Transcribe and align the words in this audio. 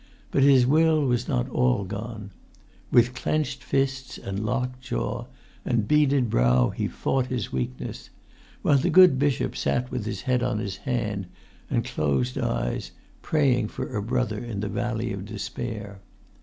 But 0.31 0.41
his 0.41 0.65
will 0.65 1.05
was 1.05 1.27
not 1.27 1.47
all 1.49 1.83
gone. 1.83 2.31
With 2.91 3.13
clenched 3.13 3.63
fists, 3.63 4.17
and 4.17 4.43
locked 4.43 4.81
jaw, 4.81 5.27
and 5.63 5.87
beaded 5.87 6.27
brow, 6.27 6.71
he 6.71 6.87
fought 6.87 7.27
his 7.27 7.51
weakness, 7.53 8.09
while 8.63 8.79
the 8.79 8.89
good 8.89 9.19
bishop 9.19 9.55
sat 9.55 9.91
with 9.91 10.05
his 10.07 10.21
head 10.23 10.41
on 10.41 10.57
his 10.57 10.77
hand, 10.77 11.27
and 11.69 11.85
closed 11.85 12.39
eyes, 12.39 12.89
praying 13.21 13.67
for 13.67 13.95
a 13.95 14.01
brother 14.01 14.39
in 14.43 14.61
the 14.61 14.69
valley 14.69 15.13
of 15.13 15.23
despair. 15.23 15.99